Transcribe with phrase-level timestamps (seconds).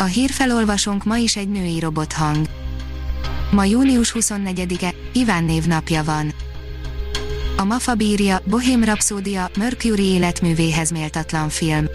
[0.00, 2.46] A hírfelolvasónk ma is egy női robothang.
[3.50, 6.32] Ma június 24-e, Iván névnapja van.
[7.56, 11.86] A Mafa bírja, Bohém Rhapsódia, Mercury életművéhez méltatlan film.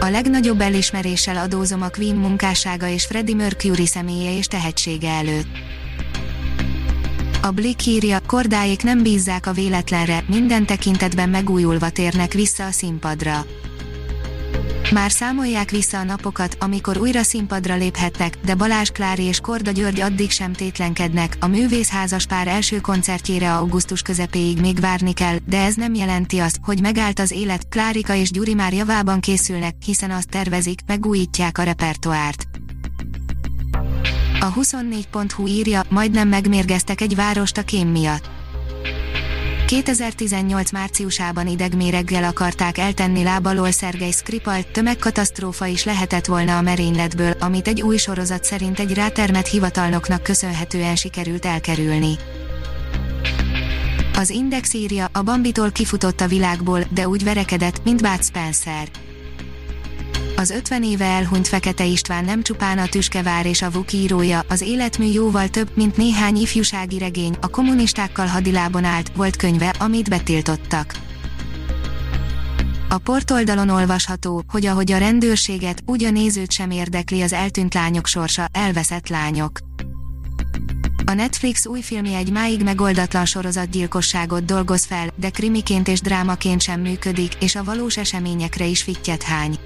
[0.00, 5.48] A legnagyobb elismeréssel adózom a Queen munkássága és Freddie Mercury személye és tehetsége előtt.
[7.42, 13.46] A Blick írja, kordáik nem bízzák a véletlenre, minden tekintetben megújulva térnek vissza a színpadra.
[14.92, 20.00] Már számolják vissza a napokat, amikor újra színpadra léphettek, de Balázs Klári és Korda György
[20.00, 25.74] addig sem tétlenkednek, a művészházas pár első koncertjére augusztus közepéig még várni kell, de ez
[25.74, 30.28] nem jelenti azt, hogy megállt az élet, Klárika és Gyuri már javában készülnek, hiszen azt
[30.28, 32.46] tervezik, megújítják a repertoárt.
[34.40, 38.37] A 24.hu írja, majdnem megmérgeztek egy várost a kém miatt
[39.68, 47.68] 2018 márciusában idegméreggel akarták eltenni lábalól Szergej Skripalt, tömegkatasztrófa is lehetett volna a merényletből, amit
[47.68, 52.14] egy új sorozat szerint egy rátermet hivatalnoknak köszönhetően sikerült elkerülni.
[54.14, 58.88] Az Index írja, a Bambitól kifutott a világból, de úgy verekedett, mint Bud Spencer.
[60.38, 64.60] Az 50 éve elhunyt Fekete István nem csupán a Tüskevár és a Vuk írója, az
[64.60, 70.94] életmű jóval több, mint néhány ifjúsági regény, a kommunistákkal hadilábon állt, volt könyve, amit betiltottak.
[72.88, 78.06] A portoldalon olvasható, hogy ahogy a rendőrséget, úgy a nézőt sem érdekli az eltűnt lányok
[78.06, 79.58] sorsa, elveszett lányok.
[81.04, 86.80] A Netflix új filmje egy máig megoldatlan sorozatgyilkosságot dolgoz fel, de krimiként és drámaként sem
[86.80, 89.58] működik, és a valós eseményekre is fittyet hány.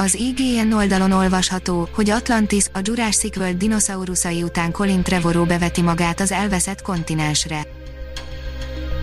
[0.00, 6.20] Az IGN oldalon olvasható, hogy Atlantis, a Jurassic World dinoszauruszai után Colin Trevorrow beveti magát
[6.20, 7.66] az elveszett kontinensre.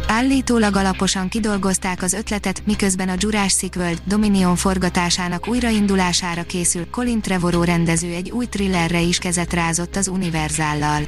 [0.07, 7.63] Állítólag alaposan kidolgozták az ötletet, miközben a Jurassic World Dominion forgatásának újraindulására készül, Colin Trevorrow
[7.63, 11.01] rendező egy új thrillerre is kezet rázott az Univerzállal.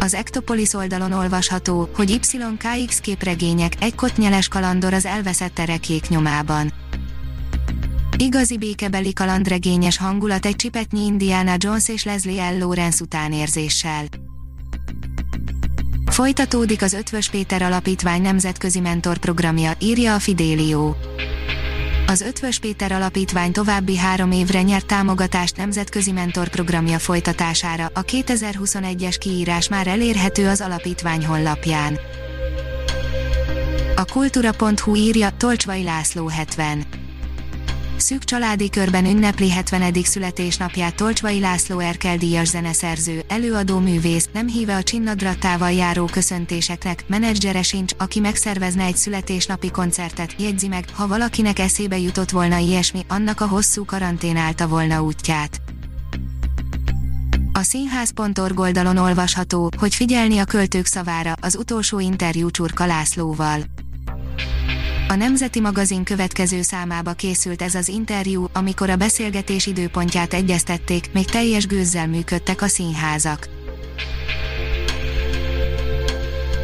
[0.00, 6.72] Az Ectopolis oldalon olvasható, hogy YKX képregények, egy kotnyeles kalandor az elveszett erekék nyomában.
[8.22, 12.58] Igazi békebeli kalandregényes hangulat egy csipetnyi Indiana Jones és Leslie L.
[12.58, 14.04] Lawrence utánérzéssel.
[16.06, 20.96] Folytatódik az Ötvös Péter Alapítvány nemzetközi mentorprogramja, írja a Fidélió.
[22.06, 29.68] Az Ötvös Péter Alapítvány további három évre nyert támogatást nemzetközi mentorprogramja folytatására, a 2021-es kiírás
[29.68, 31.98] már elérhető az alapítvány honlapján.
[33.96, 37.01] A kultúra.hu írja Tolcsvai László 70
[38.02, 39.92] szűk családi körben ünnepli 70.
[40.02, 47.62] születésnapját Tolcsvai László Erkel díjas zeneszerző, előadó művész, nem híve a csinnadrattával járó köszöntéseknek, menedzsere
[47.62, 53.40] sincs, aki megszervezne egy születésnapi koncertet, jegyzi meg, ha valakinek eszébe jutott volna ilyesmi, annak
[53.40, 55.60] a hosszú karantén állta volna útját.
[57.52, 63.60] A színház.org oldalon olvasható, hogy figyelni a költők szavára, az utolsó interjú Csurka Lászlóval.
[65.08, 71.24] A Nemzeti magazin következő számába készült ez az interjú, amikor a beszélgetés időpontját egyeztették, még
[71.24, 73.48] teljes gőzzel működtek a színházak.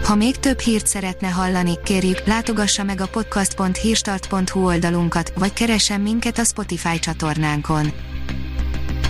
[0.04, 6.38] Ha még több hírt szeretne hallani, kérjük, látogassa meg a podcast.hírstart.hu oldalunkat, vagy keressen minket
[6.38, 7.92] a Spotify csatornánkon.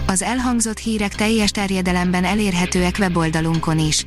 [0.07, 4.07] Az elhangzott hírek teljes terjedelemben elérhetőek weboldalunkon is.